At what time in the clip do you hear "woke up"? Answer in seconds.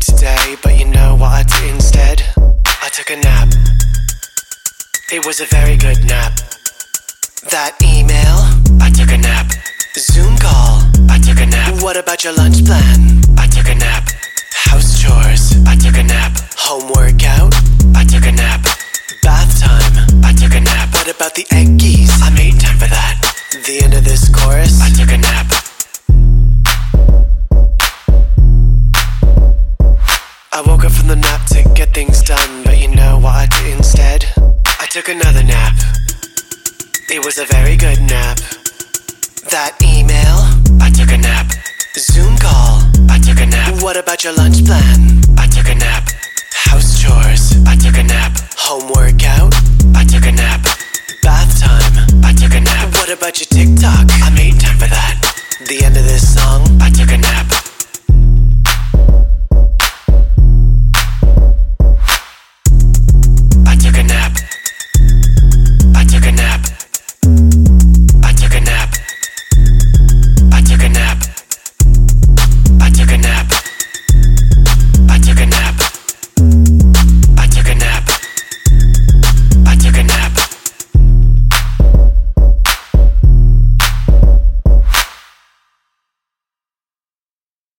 30.62-30.90